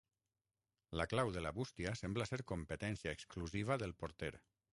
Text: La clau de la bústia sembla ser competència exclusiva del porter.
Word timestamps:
La 1.01 1.05
clau 1.11 1.29
de 1.35 1.43
la 1.47 1.51
bústia 1.57 1.93
sembla 2.01 2.27
ser 2.31 2.41
competència 2.53 3.15
exclusiva 3.19 3.79
del 3.85 3.95
porter. 4.03 4.35